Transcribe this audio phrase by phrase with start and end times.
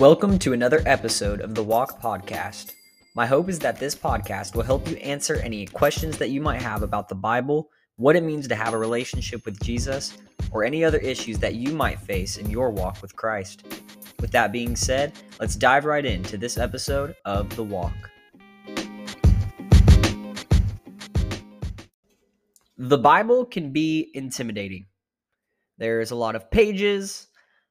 [0.00, 2.72] Welcome to another episode of the Walk Podcast.
[3.14, 6.62] My hope is that this podcast will help you answer any questions that you might
[6.62, 10.16] have about the Bible, what it means to have a relationship with Jesus,
[10.52, 13.66] or any other issues that you might face in your walk with Christ.
[14.20, 17.92] With that being said, let's dive right into this episode of The Walk.
[22.78, 24.86] The Bible can be intimidating.
[25.76, 27.26] There's a lot of pages,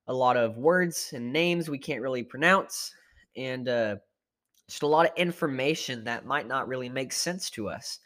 [0.10, 2.92] a lot of words and names we can't really pronounce,
[3.38, 3.96] and uh,
[4.68, 8.00] just a lot of information that might not really make sense to us.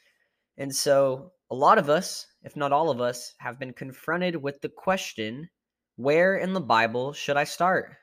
[0.58, 4.59] And so, a lot of us, if not all of us, have been confronted with
[4.61, 5.49] the question
[5.95, 7.95] where in the Bible should I start?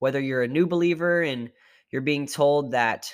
[0.00, 1.50] Whether you're a new believer and
[1.90, 3.10] you're being told that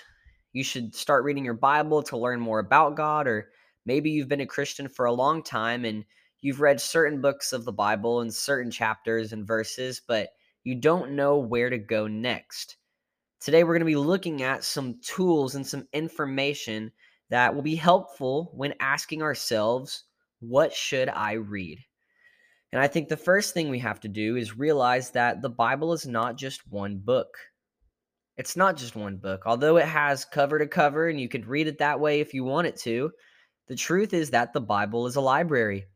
[0.53, 3.51] you should start reading your Bible to learn more about God, or
[3.87, 6.05] maybe you've been a Christian for a long time and
[6.41, 10.31] you've read certain books of the Bible and certain chapters and verses, but
[10.65, 12.77] you don't know where to go next.
[13.41, 16.93] Today, we're going to be looking at some tools and some information
[17.31, 20.05] that will be helpful when asking ourselves,
[20.41, 21.79] What should I read?
[22.73, 25.93] And I think the first thing we have to do is realize that the Bible
[25.93, 27.37] is not just one book.
[28.37, 29.43] It's not just one book.
[29.45, 32.45] Although it has cover to cover and you could read it that way if you
[32.45, 33.11] want it to,
[33.67, 35.87] the truth is that the Bible is a library.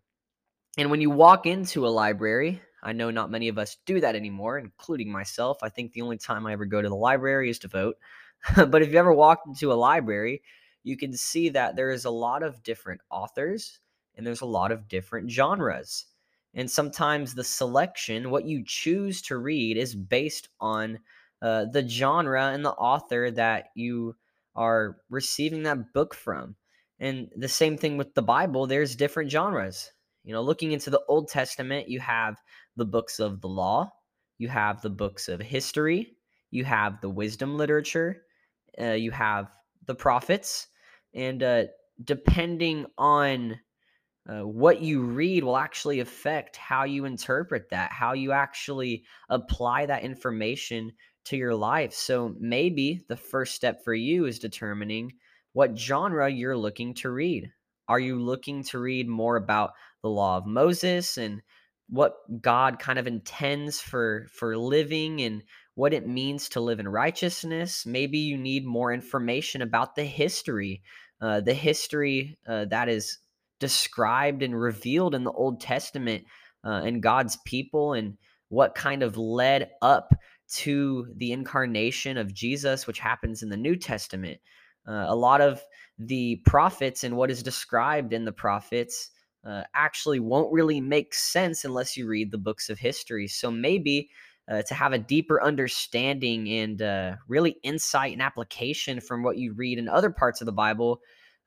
[0.77, 4.17] And when you walk into a library, I know not many of us do that
[4.17, 5.59] anymore, including myself.
[5.63, 7.97] I think the only time I ever go to the library is to vote.
[8.57, 10.43] but if you ever walked into a library,
[10.83, 13.79] you can see that there is a lot of different authors
[14.17, 16.07] and there's a lot of different genres.
[16.55, 21.01] And sometimes the selection, what you choose to read, is based on
[21.41, 24.15] uh, the genre and the author that you
[24.55, 26.55] are receiving that book from.
[27.01, 29.91] And the same thing with the Bible, there's different genres.
[30.25, 32.41] You know, looking into the Old Testament, you have
[32.77, 33.93] the books of the law,
[34.39, 36.17] you have the books of history,
[36.51, 38.23] you have the wisdom literature,
[38.81, 39.51] uh, you have
[39.87, 40.69] the prophets,
[41.15, 41.65] and uh,
[42.03, 43.61] depending on
[44.29, 49.85] uh, what you read will actually affect how you interpret that, how you actually apply
[49.85, 50.91] that information
[51.25, 51.93] to your life.
[51.93, 55.13] So maybe the first step for you is determining
[55.53, 57.53] what genre you're looking to read.
[57.89, 59.73] Are you looking to read more about
[60.03, 61.43] the law of Moses and
[61.89, 65.43] what God kind of intends for for living and
[65.75, 67.85] what it means to live in righteousness?
[67.85, 70.83] Maybe you need more information about the history,
[71.21, 73.19] uh, the history uh, that is
[73.61, 76.25] described and revealed in the Old Testament
[76.65, 78.17] uh, and God's people and
[78.49, 80.15] what kind of led up
[80.47, 84.39] to the incarnation of Jesus, which happens in the New Testament.
[84.87, 85.63] Uh, a lot of
[85.99, 89.11] the prophets and what is described in the prophets
[89.47, 93.29] uh, actually won't really make sense unless you read the books of history.
[93.29, 94.11] So maybe
[94.51, 99.55] uh, to have a deeper understanding and uh, really insight and application from what you
[99.55, 101.01] read in other parts of the Bible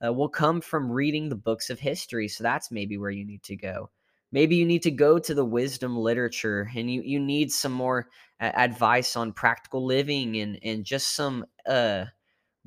[0.05, 2.27] uh, will come from reading the books of history.
[2.27, 3.89] So that's maybe where you need to go.
[4.31, 8.09] Maybe you need to go to the wisdom literature and you, you need some more
[8.41, 11.45] uh, advice on practical living and, and just some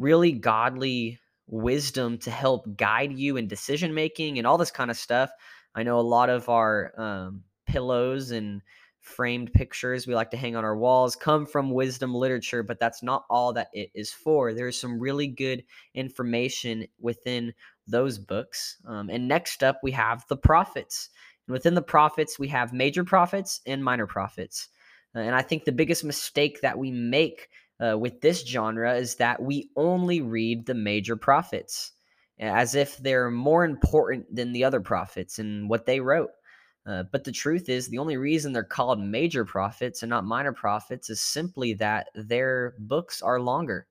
[0.00, 4.97] really godly wisdom to help guide you in decision making and all this kind of
[4.97, 5.31] stuff.
[5.75, 8.62] I know a lot of our um, pillows and
[9.00, 13.03] framed pictures we like to hang on our walls come from wisdom literature, but that's
[13.03, 14.53] not all that it is for.
[14.53, 17.53] There's some really good information within
[17.87, 18.77] those books.
[18.87, 21.10] Um, and next up, we have the prophets.
[21.47, 24.69] And within the prophets, we have major prophets and minor prophets.
[25.15, 27.49] Uh, and I think the biggest mistake that we make
[27.80, 31.92] uh, with this genre is that we only read the major prophets
[32.38, 36.30] as if they're more important than the other prophets and what they wrote.
[36.86, 40.52] Uh, but the truth is, the only reason they're called major prophets and not minor
[40.52, 43.86] prophets is simply that their books are longer.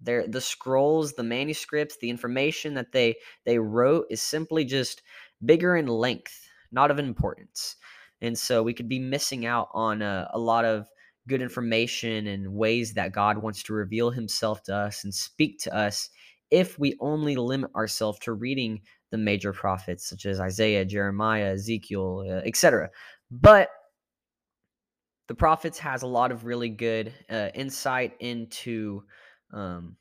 [0.00, 3.16] Their the scrolls, the manuscripts, the information that they
[3.46, 5.02] they wrote is simply just
[5.44, 7.76] bigger in length, not of importance.
[8.20, 10.88] And so we could be missing out on a, a lot of
[11.28, 15.74] good information and ways that God wants to reveal himself to us and speak to
[15.74, 16.10] us
[16.50, 18.80] if we only limit ourselves to reading
[19.10, 22.90] the major prophets such as Isaiah, Jeremiah, Ezekiel, uh, etc.
[23.30, 23.70] But
[25.28, 29.04] the prophets has a lot of really good uh, insight into
[29.52, 29.96] um,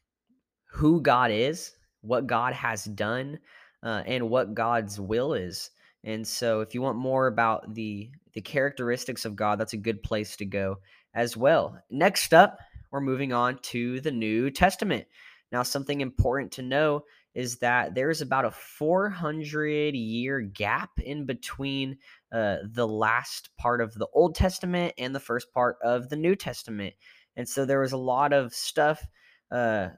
[0.66, 1.72] who God is,
[2.02, 3.40] what God has done,
[3.84, 5.72] uh, and what God's will is.
[6.04, 10.02] And so, if you want more about the the characteristics of God, that's a good
[10.04, 10.80] place to go
[11.14, 11.78] as well.
[11.90, 12.60] Next up,
[12.92, 15.06] we're moving on to the New Testament.
[15.52, 17.04] Now, something important to know
[17.36, 21.98] is that there's about a 400 year gap in between
[22.32, 26.36] uh, the last part of the Old Testament and the first part of the New
[26.36, 26.94] Testament.
[27.36, 29.04] And so there was a lot of stuff
[29.52, 29.90] uh,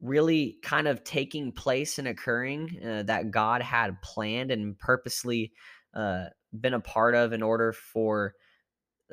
[0.00, 5.52] really kind of taking place and occurring uh, that God had planned and purposely
[5.94, 6.26] uh,
[6.58, 8.34] been a part of in order for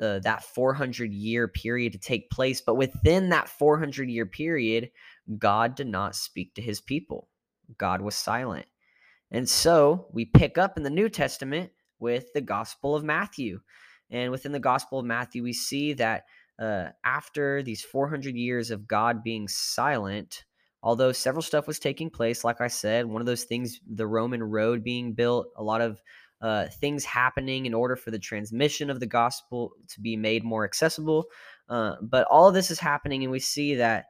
[0.00, 2.60] uh, that 400 year period to take place.
[2.60, 4.90] But within that 400 year period,
[5.38, 7.28] God did not speak to his people,
[7.78, 8.66] God was silent.
[9.30, 13.60] And so we pick up in the New Testament with the Gospel of Matthew.
[14.10, 16.24] And within the Gospel of Matthew, we see that
[16.60, 20.44] uh, after these 400 years of God being silent,
[20.82, 24.42] although several stuff was taking place, like I said, one of those things, the Roman
[24.42, 26.00] road being built, a lot of
[26.40, 30.64] uh, things happening in order for the transmission of the gospel to be made more
[30.64, 31.26] accessible.
[31.68, 34.06] Uh, but all of this is happening, and we see that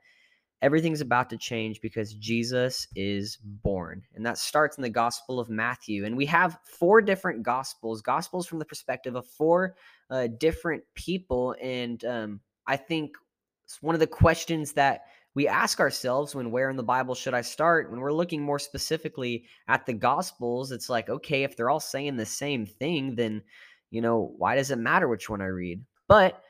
[0.63, 4.03] everything's about to change because Jesus is born.
[4.15, 6.05] And that starts in the Gospel of Matthew.
[6.05, 9.77] And we have four different Gospels, Gospels from the perspective of four
[10.11, 11.55] uh, different people.
[11.61, 13.17] And um, I think
[13.65, 15.03] it's one of the questions that
[15.37, 17.91] we ask ourselves when where in the Bible should I start?
[17.91, 22.17] When we're looking more specifically at the Gospels, it's like, okay, if they're all saying
[22.17, 23.43] the same thing, then,
[23.91, 25.85] you know, why does it matter which one I read?
[26.09, 26.43] But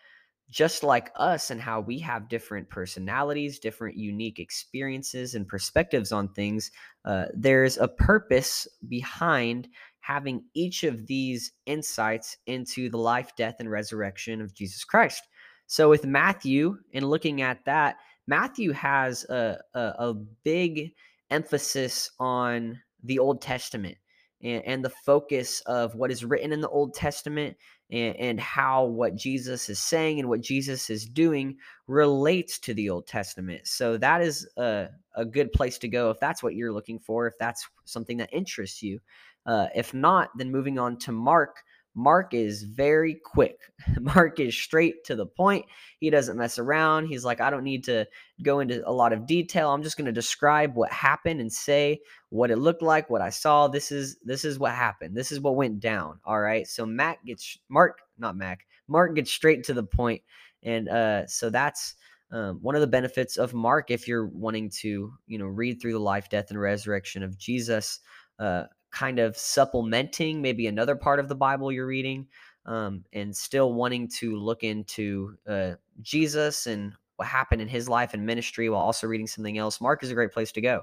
[0.50, 6.28] just like us and how we have different personalities, different unique experiences and perspectives on
[6.28, 6.70] things,
[7.04, 9.66] uh, there's a purpose behind
[9.98, 15.24] having each of these insights into the life, death, and resurrection of Jesus Christ.
[15.66, 20.14] So, with Matthew and looking at that, Matthew has a, a, a
[20.44, 20.92] big
[21.30, 23.96] emphasis on the Old Testament
[24.42, 27.56] and, and, the focus of what is written in the Old Testament
[27.90, 31.56] and, and how what Jesus is saying and what Jesus is doing
[31.86, 33.66] relates to the Old Testament.
[33.66, 37.26] So that is a, a good place to go if that's what you're looking for,
[37.26, 39.00] if that's something that interests you.
[39.46, 41.62] Uh, if not, then moving on to Mark
[41.98, 43.58] Mark is very quick.
[44.00, 45.64] Mark is straight to the point.
[45.98, 47.06] He doesn't mess around.
[47.06, 48.06] He's like, I don't need to
[48.42, 49.70] go into a lot of detail.
[49.70, 53.30] I'm just going to describe what happened and say what it looked like, what I
[53.30, 53.66] saw.
[53.66, 55.16] This is this is what happened.
[55.16, 56.20] This is what went down.
[56.26, 56.66] All right.
[56.66, 58.66] So Mac gets Mark, not Mac.
[58.88, 60.20] Mark gets straight to the point,
[60.62, 61.94] and uh, so that's
[62.30, 65.94] um, one of the benefits of Mark if you're wanting to, you know, read through
[65.94, 68.00] the life, death, and resurrection of Jesus.
[68.38, 68.64] Uh,
[68.96, 72.26] kind of supplementing maybe another part of the Bible you're reading,
[72.64, 78.14] um, and still wanting to look into uh, Jesus and what happened in his life
[78.14, 80.82] and ministry while also reading something else, Mark is a great place to go.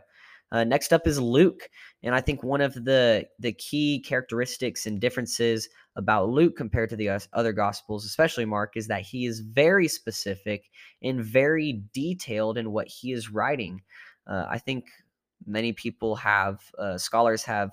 [0.51, 1.67] Uh, next up is Luke,
[2.03, 6.95] and I think one of the the key characteristics and differences about Luke compared to
[6.95, 10.69] the other gospels, especially Mark, is that he is very specific
[11.01, 13.81] and very detailed in what he is writing.
[14.27, 14.85] Uh, I think
[15.47, 17.71] many people have uh, scholars have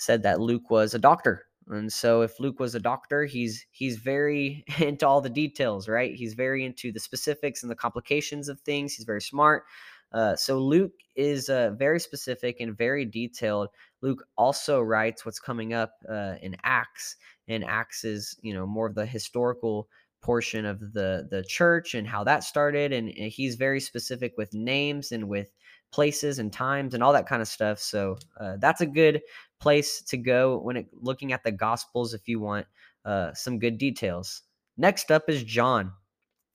[0.00, 1.46] said that Luke was a doctor.
[1.68, 6.14] And so if Luke was a doctor, he's he's very into all the details, right?
[6.14, 8.94] He's very into the specifics and the complications of things.
[8.94, 9.64] He's very smart.
[10.12, 13.68] Uh, so Luke is uh, very specific and very detailed.
[14.02, 17.16] Luke also writes what's coming up uh, in Acts,
[17.46, 19.88] and Acts is you know more of the historical
[20.22, 24.52] portion of the the church and how that started, and, and he's very specific with
[24.54, 25.52] names and with
[25.92, 27.78] places and times and all that kind of stuff.
[27.78, 29.20] So uh, that's a good
[29.60, 32.66] place to go when it, looking at the Gospels if you want
[33.04, 34.42] uh, some good details.
[34.76, 35.92] Next up is John.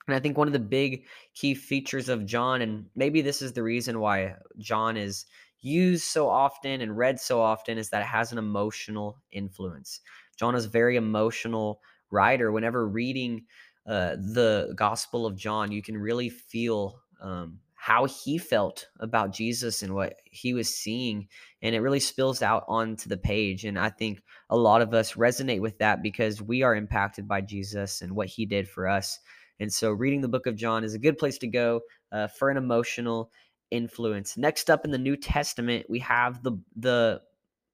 [0.08, 3.54] And I think one of the big key features of John, and maybe this is
[3.54, 5.26] the reason why John is
[5.62, 10.02] used so often and read so often, is that it has an emotional influence.
[10.38, 12.52] John is a very emotional writer.
[12.52, 13.46] Whenever reading
[13.88, 19.84] uh, the Gospel of John, you can really feel um, how he felt about Jesus
[19.84, 21.28] and what he was seeing.
[21.62, 23.64] And it really spills out onto the page.
[23.64, 27.42] And I think a lot of us resonate with that because we are impacted by
[27.42, 29.20] Jesus and what he did for us.
[29.60, 32.50] And so reading the book of John is a good place to go uh, for
[32.50, 33.30] an emotional
[33.70, 34.36] influence.
[34.36, 37.22] Next up in the New Testament, we have the the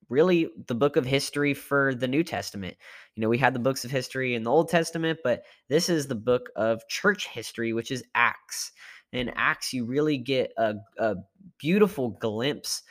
[0.10, 2.76] really the book of history for the New Testament.
[3.16, 6.08] You know, we had the books of history in the Old Testament, but this is
[6.08, 8.74] the book of church history, which is Acts
[9.12, 11.16] in Acts, you really get a, a
[11.60, 12.84] beautiful glimpse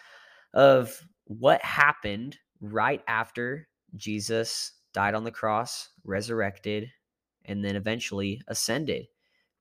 [0.55, 6.89] of what happened right after Jesus died on the cross, resurrected,
[7.45, 9.07] and then eventually ascended.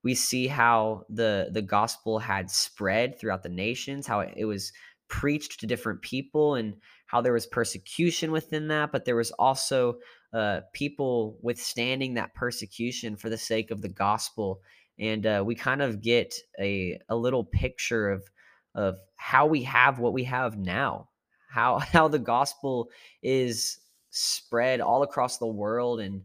[0.02, 4.72] We see how the the gospel had spread throughout the nations, how it was
[5.08, 6.74] preached to different people, and
[7.06, 9.96] how there was persecution within that, but there was also
[10.32, 14.60] uh, people withstanding that persecution for the sake of the gospel
[15.00, 18.22] and uh, we kind of get a a little picture of
[18.74, 21.08] of how we have what we have now,
[21.48, 22.90] how how the gospel
[23.22, 23.78] is
[24.10, 26.22] spread all across the world, and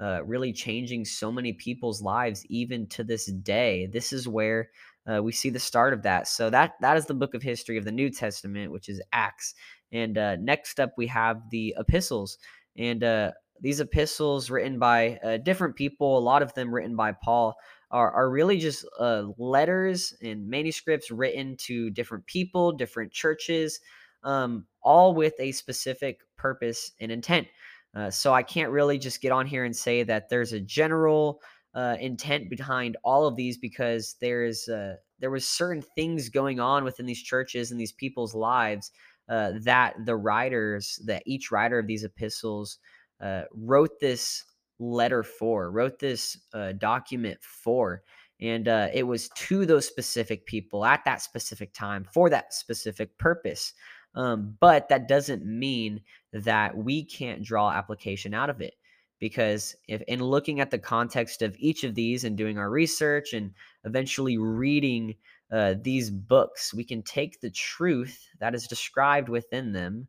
[0.00, 3.86] uh, really changing so many people's lives even to this day.
[3.92, 4.70] This is where
[5.06, 6.26] uh, we see the start of that.
[6.26, 9.54] So that that is the book of history of the New Testament, which is Acts.
[9.92, 12.38] And uh, next up, we have the epistles,
[12.76, 17.12] and uh, these epistles written by uh, different people, a lot of them written by
[17.12, 17.54] Paul,
[17.94, 23.78] are, are really just uh, letters and manuscripts written to different people, different churches,
[24.24, 27.46] um, all with a specific purpose and intent.
[27.94, 31.40] Uh, so I can't really just get on here and say that there's a general
[31.72, 36.82] uh, intent behind all of these because there's uh, there was certain things going on
[36.82, 38.90] within these churches and these people's lives
[39.28, 42.78] uh, that the writers that each writer of these epistles
[43.20, 44.44] uh, wrote this
[44.78, 48.02] letter for wrote this uh, document for
[48.40, 53.16] and uh, it was to those specific people at that specific time for that specific
[53.18, 53.72] purpose
[54.16, 56.00] um, but that doesn't mean
[56.32, 58.74] that we can't draw application out of it
[59.20, 63.32] because if in looking at the context of each of these and doing our research
[63.32, 63.52] and
[63.84, 65.14] eventually reading
[65.52, 70.08] uh, these books we can take the truth that is described within them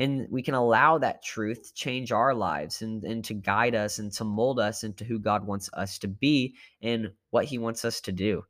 [0.00, 3.98] and we can allow that truth to change our lives and, and to guide us
[3.98, 7.84] and to mold us into who god wants us to be and what he wants
[7.84, 8.42] us to do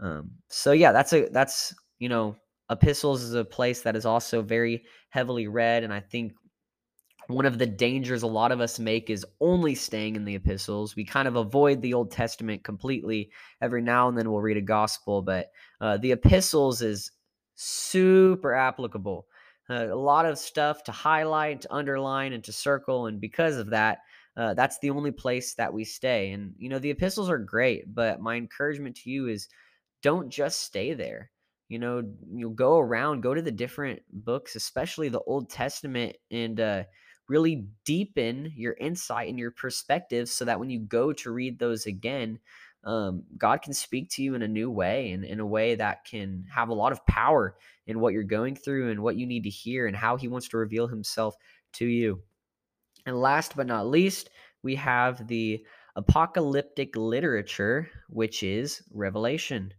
[0.00, 2.34] um, so yeah that's a that's you know
[2.70, 6.32] epistles is a place that is also very heavily read and i think
[7.28, 10.94] one of the dangers a lot of us make is only staying in the epistles.
[10.94, 13.30] We kind of avoid the Old Testament completely.
[13.62, 17.10] Every now and then we'll read a gospel, but uh, the epistles is
[17.54, 19.26] super applicable.
[19.68, 23.06] Uh, a lot of stuff to highlight, to underline, and to circle.
[23.06, 23.98] And because of that,
[24.36, 26.32] uh, that's the only place that we stay.
[26.32, 29.48] And, you know, the epistles are great, but my encouragement to you is
[30.02, 31.30] don't just stay there
[31.68, 36.60] you know you'll go around go to the different books especially the old testament and
[36.60, 36.84] uh,
[37.28, 41.86] really deepen your insight and your perspective so that when you go to read those
[41.86, 42.38] again,
[42.84, 46.04] um, God can speak to you in a new way and in a way that
[46.04, 49.44] can have a lot of power in what you're going through and what you need
[49.44, 51.34] to hear and how He wants to reveal Himself
[51.74, 52.22] to you.
[53.06, 54.30] And last but not least,
[54.62, 55.64] we have the
[55.96, 59.72] apocalyptic literature, which is Revelation.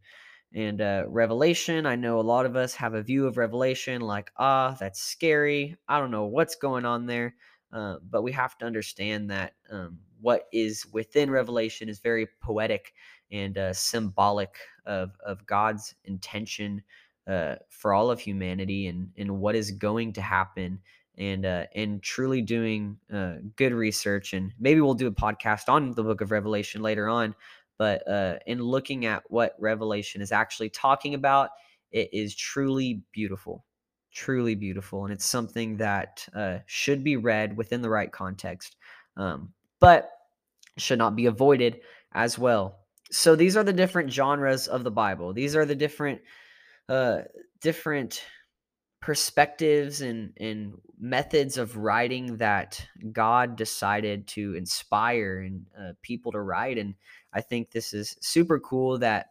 [0.54, 4.32] And uh, Revelation, I know a lot of us have a view of Revelation like,
[4.38, 5.76] ah, that's scary.
[5.88, 7.36] I don't know what's going on there.
[7.74, 12.94] Uh, but we have to understand that um, what is within Revelation is very poetic
[13.32, 14.56] and uh, symbolic
[14.86, 16.84] of, of God's intention
[17.28, 20.80] uh, for all of humanity and, and what is going to happen
[21.18, 25.92] and uh, and truly doing uh, good research and maybe we'll do a podcast on
[25.92, 27.34] the book of revelation later on
[27.78, 31.50] but uh, in looking at what Revelation is actually talking about,
[31.92, 33.66] it is truly beautiful,
[34.12, 38.78] truly beautiful, and it's something that uh, should be read within the right context,
[39.18, 40.10] um, but
[40.78, 41.82] should not be avoided
[42.14, 42.80] as well.
[43.12, 45.34] So these are the different genres of the Bible.
[45.34, 46.22] These are the different
[46.90, 47.22] uh,
[47.62, 48.24] different
[49.02, 56.40] perspectives and and methods of writing that God decided to inspire and uh, people to
[56.42, 56.96] write and
[57.36, 59.28] I think this is super cool that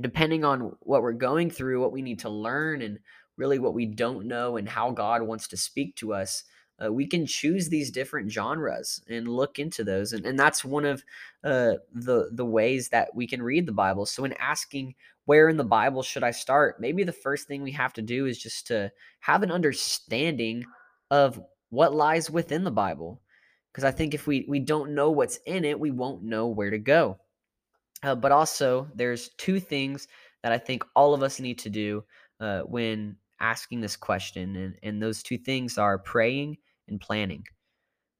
[0.00, 2.98] depending on what we're going through, what we need to learn, and
[3.36, 6.44] really what we don't know, and how God wants to speak to us,
[6.84, 10.12] uh, we can choose these different genres and look into those.
[10.12, 11.02] And, and that's one of
[11.44, 14.06] uh, the, the ways that we can read the Bible.
[14.06, 14.94] So, in asking,
[15.24, 16.80] where in the Bible should I start?
[16.80, 20.64] Maybe the first thing we have to do is just to have an understanding
[21.10, 23.20] of what lies within the Bible
[23.78, 26.70] because I think if we we don't know what's in it, we won't know where
[26.70, 27.18] to go.
[28.02, 30.08] Uh, but also, there's two things
[30.42, 32.04] that I think all of us need to do
[32.40, 36.58] uh, when asking this question, and and those two things are praying
[36.88, 37.44] and planning.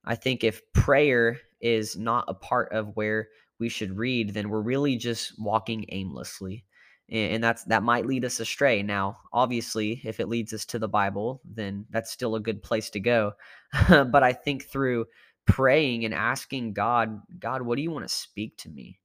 [0.04, 4.60] I think if prayer is not a part of where we should read, then we're
[4.60, 6.64] really just walking aimlessly
[7.10, 10.86] and that's that might lead us astray now obviously if it leads us to the
[10.86, 13.32] bible then that's still a good place to go
[13.88, 15.06] but i think through
[15.48, 19.00] praying and asking God, God, what do you want to speak to me?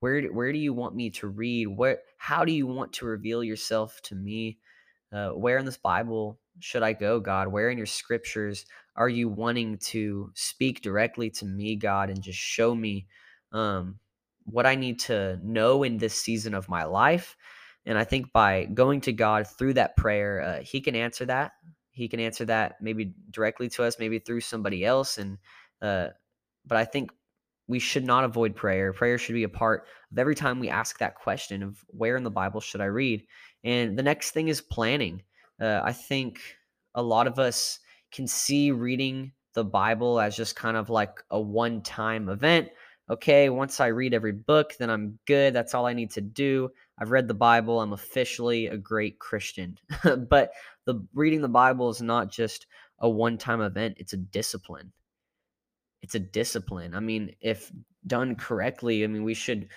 [0.00, 1.66] Where where do you want me to read?
[1.66, 4.58] What how do you want to reveal yourself to me?
[5.10, 7.48] Uh, where in this Bible should I go, God?
[7.48, 8.66] Where in your scriptures
[8.96, 13.06] are you wanting to speak directly to me, God, and just show me
[13.52, 13.98] um,
[14.44, 17.36] what I need to know in this season of my life?
[17.84, 21.52] And I think by going to God through that prayer, uh, He can answer that.
[21.90, 25.38] He can answer that maybe directly to us, maybe through somebody else, and
[25.80, 26.08] uh,
[26.66, 27.10] but I think
[27.68, 28.92] we should not avoid prayer.
[28.92, 32.24] Prayer should be a part of every time we ask that question of where in
[32.24, 33.24] the Bible should I read.
[33.64, 35.22] And the next thing is planning.
[35.60, 36.40] Uh, I think
[36.94, 37.80] a lot of us
[38.16, 42.70] can see reading the Bible as just kind of like a one time event.
[43.08, 45.54] Okay, once I read every book, then I'm good.
[45.54, 46.70] That's all I need to do.
[46.98, 47.80] I've read the Bible.
[47.80, 49.78] I'm officially a great Christian.
[50.28, 50.50] but
[50.86, 52.66] the reading the Bible is not just
[52.98, 54.92] a one time event, it's a discipline.
[56.02, 56.94] It's a discipline.
[56.94, 57.70] I mean, if
[58.06, 59.68] done correctly, I mean, we should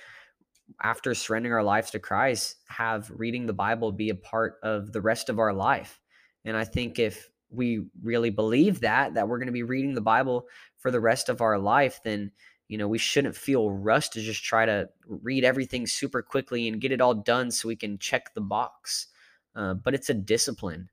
[0.81, 5.01] after surrendering our lives to Christ, have reading the Bible be a part of the
[5.01, 5.99] rest of our life.
[6.45, 10.01] And I think if we really believe that, that we're going to be reading the
[10.01, 10.45] Bible
[10.77, 12.31] for the rest of our life, then,
[12.67, 16.81] you know, we shouldn't feel rushed to just try to read everything super quickly and
[16.81, 19.07] get it all done so we can check the box.
[19.55, 20.89] Uh, but it's a discipline.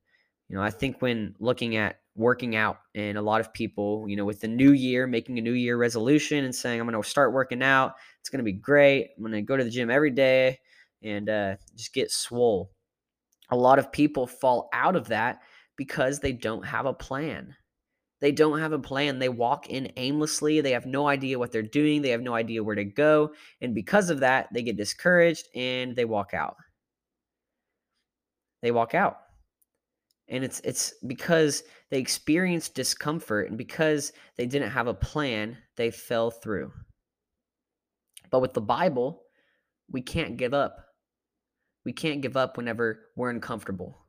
[0.48, 4.16] You know, I think when looking at working out and a lot of people, you
[4.16, 7.08] know, with the new year, making a new year resolution and saying, I'm going to
[7.08, 7.94] start working out.
[8.20, 9.10] It's going to be great.
[9.16, 10.60] I'm going to go to the gym every day
[11.02, 12.70] and uh, just get swole.
[13.50, 15.40] A lot of people fall out of that
[15.76, 17.54] because they don't have a plan.
[18.20, 19.18] They don't have a plan.
[19.18, 20.60] They walk in aimlessly.
[20.60, 22.00] They have no idea what they're doing.
[22.00, 23.32] They have no idea where to go.
[23.60, 26.56] And because of that, they get discouraged and they walk out.
[28.62, 29.18] They walk out
[30.28, 35.90] and it's it's because they experienced discomfort and because they didn't have a plan they
[35.90, 36.72] fell through
[38.30, 39.22] but with the bible
[39.90, 40.76] we can't give up
[41.84, 44.05] we can't give up whenever we're uncomfortable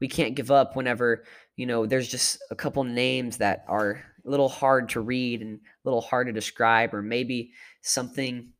[0.00, 1.24] we can't give up whenever
[1.56, 5.58] you know there's just a couple names that are a little hard to read and
[5.58, 7.52] a little hard to describe or maybe
[7.82, 8.50] something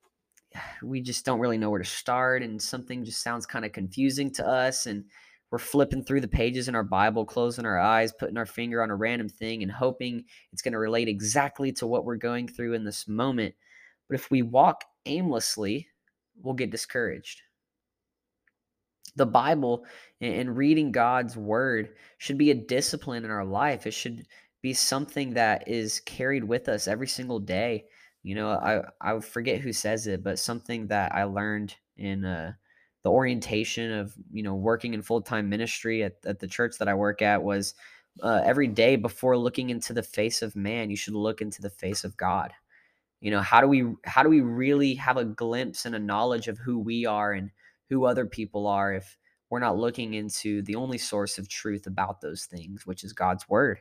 [0.82, 4.30] we just don't really know where to start and something just sounds kind of confusing
[4.30, 5.04] to us and
[5.50, 8.90] we're flipping through the pages in our Bible, closing our eyes, putting our finger on
[8.90, 12.74] a random thing, and hoping it's going to relate exactly to what we're going through
[12.74, 13.54] in this moment.
[14.08, 15.88] But if we walk aimlessly,
[16.42, 17.42] we'll get discouraged.
[19.18, 19.84] The Bible
[20.20, 23.86] and reading God's word should be a discipline in our life.
[23.86, 24.26] It should
[24.62, 27.84] be something that is carried with us every single day.
[28.22, 32.52] You know, I I forget who says it, but something that I learned in uh
[33.04, 36.94] the orientation of you know working in full-time ministry at, at the church that i
[36.94, 37.74] work at was
[38.22, 41.70] uh, every day before looking into the face of man you should look into the
[41.70, 42.52] face of god
[43.20, 46.48] you know how do we how do we really have a glimpse and a knowledge
[46.48, 47.50] of who we are and
[47.88, 49.16] who other people are if
[49.50, 53.48] we're not looking into the only source of truth about those things which is god's
[53.48, 53.78] word.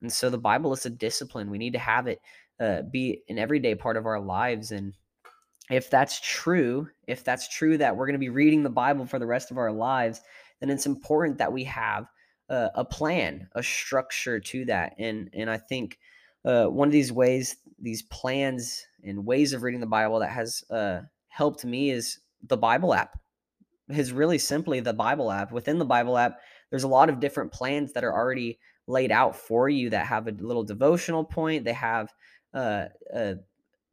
[0.00, 1.50] And so the bible is a discipline.
[1.50, 2.20] We need to have it
[2.60, 4.70] uh, be an everyday part of our lives.
[4.70, 4.94] And
[5.70, 9.18] if that's true, if that's true that we're going to be reading the Bible for
[9.18, 10.20] the rest of our lives,
[10.60, 12.06] then it's important that we have
[12.48, 14.94] a, a plan, a structure to that.
[14.98, 15.98] And and I think
[16.44, 20.62] uh, one of these ways, these plans and ways of reading the Bible that has
[20.70, 23.18] uh, helped me is the Bible app.
[23.88, 25.52] Is really simply the Bible app.
[25.52, 29.36] Within the Bible app, there's a lot of different plans that are already laid out
[29.36, 31.64] for you that have a little devotional point.
[31.64, 32.10] They have
[32.54, 33.34] uh, uh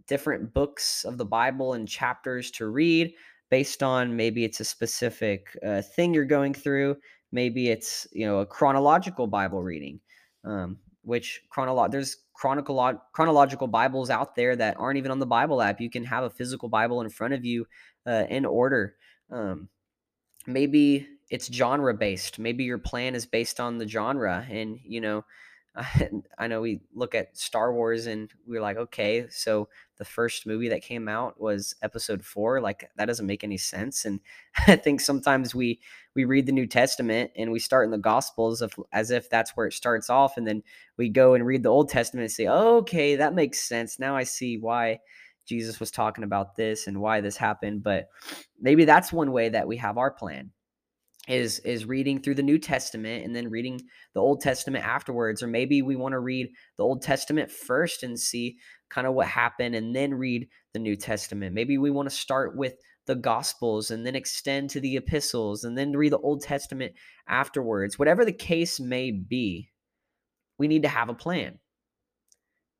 [0.07, 3.13] different books of the Bible and chapters to read
[3.49, 6.95] based on maybe it's a specific uh, thing you're going through.
[7.31, 9.99] Maybe it's you know a chronological Bible reading,
[10.43, 15.61] um, which chronolo- there's chronicle- chronological Bibles out there that aren't even on the Bible
[15.61, 15.81] app.
[15.81, 17.67] You can have a physical Bible in front of you
[18.05, 18.95] uh, in order.
[19.29, 19.69] Um,
[20.47, 22.39] maybe it's genre based.
[22.39, 25.23] Maybe your plan is based on the genre, and you know
[26.37, 30.45] I know we look at Star Wars and we are like, okay, so the first
[30.45, 32.59] movie that came out was Episode Four.
[32.59, 34.03] Like that doesn't make any sense.
[34.05, 34.19] And
[34.67, 35.79] I think sometimes we
[36.13, 39.51] we read the New Testament and we start in the Gospels of as if that's
[39.51, 40.61] where it starts off, and then
[40.97, 43.97] we go and read the Old Testament and say, okay, that makes sense.
[43.97, 44.99] Now I see why
[45.45, 47.81] Jesus was talking about this and why this happened.
[47.83, 48.09] But
[48.59, 50.51] maybe that's one way that we have our plan
[51.27, 53.79] is is reading through the New Testament and then reading
[54.13, 58.19] the Old Testament afterwards or maybe we want to read the Old Testament first and
[58.19, 58.57] see
[58.89, 61.53] kind of what happened and then read the New Testament.
[61.53, 62.73] Maybe we want to start with
[63.05, 66.93] the gospels and then extend to the epistles and then read the Old Testament
[67.27, 67.99] afterwards.
[67.99, 69.69] Whatever the case may be,
[70.57, 71.59] we need to have a plan.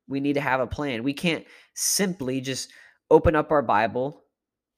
[0.07, 1.03] We need to have a plan.
[1.03, 2.71] We can't simply just
[3.09, 4.23] open up our Bible,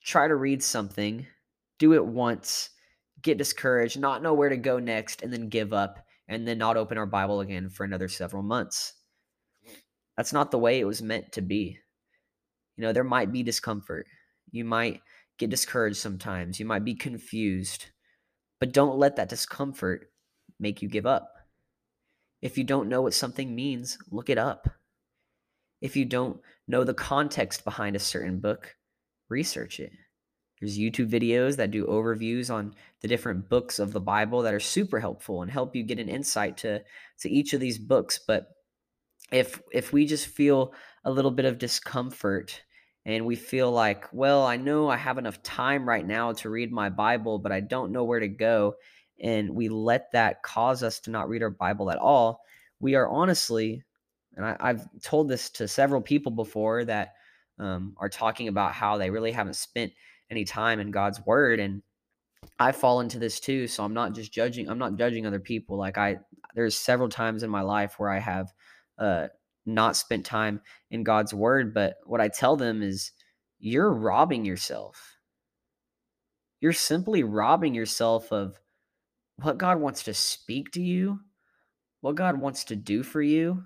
[0.03, 1.25] try to read something,
[1.79, 2.69] do it once
[3.23, 6.77] get discouraged, not know where to go next, and then give up and then not
[6.77, 8.93] open our Bible again for another several months.
[10.15, 11.79] That's not the way it was meant to be.
[12.77, 14.05] You know, there might be discomfort.
[14.51, 15.01] You might
[15.37, 16.59] get discouraged sometimes.
[16.59, 17.87] You might be confused.
[18.59, 20.11] But don't let that discomfort
[20.59, 21.29] make you give up.
[22.41, 24.67] If you don't know what something means, look it up.
[25.81, 28.75] If you don't know the context behind a certain book,
[29.29, 29.91] research it.
[30.63, 34.61] There's YouTube videos that do overviews on the different books of the Bible that are
[34.61, 36.81] super helpful and help you get an insight to,
[37.19, 38.17] to each of these books.
[38.25, 38.47] But
[39.29, 40.73] if if we just feel
[41.03, 42.61] a little bit of discomfort
[43.05, 46.71] and we feel like, well, I know I have enough time right now to read
[46.71, 48.75] my Bible, but I don't know where to go,
[49.21, 52.39] and we let that cause us to not read our Bible at all,
[52.79, 53.83] we are honestly,
[54.37, 57.15] and I, have told this to several people before that
[57.59, 59.91] um, are talking about how they really haven't spent
[60.33, 61.83] any time in God's Word, and
[62.59, 63.67] I fall into this too.
[63.67, 64.67] So I'm not just judging.
[64.67, 65.77] I'm not judging other people.
[65.77, 66.17] Like I,
[66.55, 68.51] there's several times in my life where I have
[68.97, 69.27] uh,
[69.65, 71.73] not spent time in God's word.
[71.73, 73.11] But what I tell them is,
[73.59, 75.17] you're robbing yourself.
[76.59, 78.59] You're simply robbing yourself of
[79.41, 81.19] what God wants to speak to you,
[82.01, 83.63] what God wants to do for you,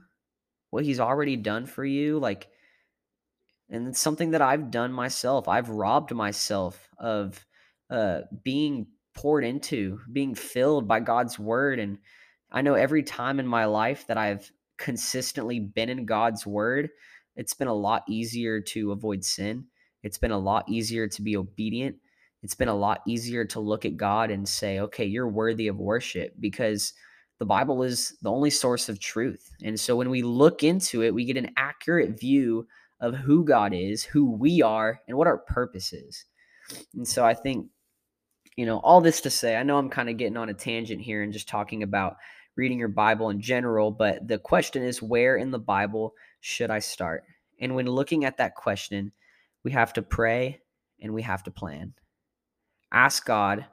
[0.69, 2.19] what He's already done for you.
[2.19, 2.49] Like,
[3.69, 5.47] and it's something that I've done myself.
[5.47, 7.45] I've robbed myself of
[7.89, 11.79] uh, being poured into, being filled by God's word.
[11.79, 11.97] And
[12.51, 16.89] I know every time in my life that I've consistently been in God's word,
[17.35, 19.65] it's been a lot easier to avoid sin.
[20.03, 21.97] It's been a lot easier to be obedient.
[22.43, 25.77] It's been a lot easier to look at God and say, okay, you're worthy of
[25.77, 26.93] worship because
[27.39, 29.51] the Bible is the only source of truth.
[29.63, 32.67] And so when we look into it, we get an accurate view
[32.99, 36.25] of who God is, who we are, and what our purpose is.
[36.95, 37.67] And so I think
[38.57, 40.99] you know, all this to say, I know I'm kind of getting on a tangent
[40.99, 42.17] here and just talking about
[42.55, 46.79] reading your Bible in general, but the question is where in the Bible should I
[46.79, 47.23] start?
[47.61, 49.11] And when looking at that question,
[49.63, 50.59] we have to pray
[50.99, 51.93] and we have to plan.
[52.91, 53.65] Ask God,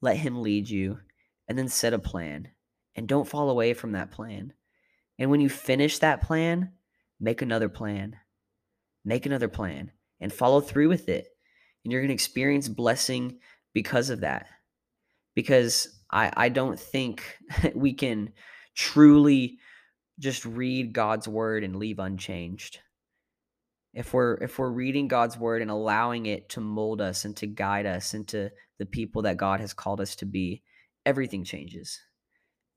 [0.00, 0.98] let Him lead you,
[1.46, 2.48] and then set a plan.
[2.96, 4.52] And don't fall away from that plan.
[5.18, 6.72] And when you finish that plan,
[7.20, 8.16] make another plan.
[9.04, 11.26] Make another plan and follow through with it.
[11.84, 13.38] And you're going to experience blessing
[13.72, 14.46] because of that.
[15.34, 17.38] Because I, I don't think
[17.74, 18.32] we can
[18.74, 19.58] truly
[20.18, 22.78] just read God's word and leave unchanged.
[23.94, 27.46] If we're if we're reading God's word and allowing it to mold us and to
[27.46, 30.62] guide us into the people that God has called us to be,
[31.04, 32.00] everything changes.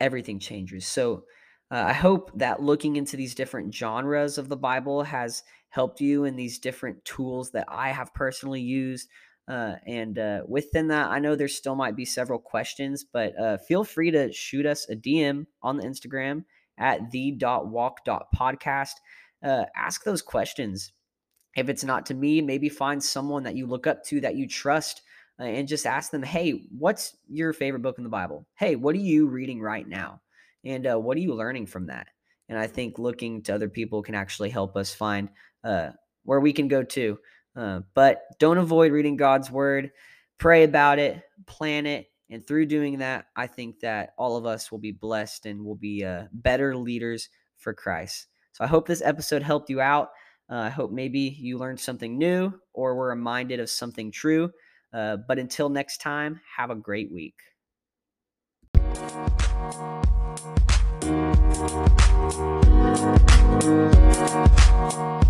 [0.01, 0.85] Everything changes.
[0.85, 1.23] So
[1.71, 6.23] uh, I hope that looking into these different genres of the Bible has helped you
[6.23, 9.10] in these different tools that I have personally used
[9.47, 13.58] uh, and uh, within that, I know there still might be several questions, but uh,
[13.58, 16.45] feel free to shoot us a DM on the Instagram
[16.80, 18.93] at the.walk.podcast.
[19.43, 20.93] Uh, ask those questions.
[21.56, 24.47] If it's not to me, maybe find someone that you look up to that you
[24.47, 25.04] trust
[25.39, 28.47] uh, and just ask them, hey, what's your favorite book in the Bible?
[28.56, 30.21] Hey, what are you reading right now?
[30.65, 32.08] And uh, what are you learning from that?
[32.49, 35.30] And I think looking to other people can actually help us find
[36.25, 37.17] where we can go to.
[37.56, 39.91] Uh, but don't avoid reading God's word.
[40.38, 44.71] Pray about it, plan it, and through doing that, I think that all of us
[44.71, 48.28] will be blessed and will be uh, better leaders for Christ.
[48.51, 50.10] So I hope this episode helped you out.
[50.49, 54.51] Uh, I hope maybe you learned something new or were reminded of something true.
[54.93, 57.36] Uh, but until next time, have a great week.
[61.05, 62.65] We'll be
[63.61, 65.24] right.